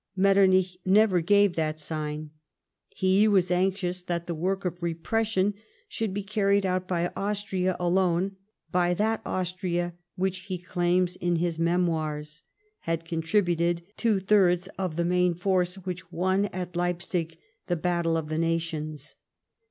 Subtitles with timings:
[0.15, 2.31] Metternich never gave that sign.
[2.89, 5.53] He was anxious that the work of repression
[5.87, 8.35] should be carried out by Austria alone—
[8.71, 14.95] by that Austria which, he claims in his memoirs, * had contributed two thirds of
[14.95, 17.37] the main force which won, at Leipsig,
[17.67, 19.13] the" battle of the nations."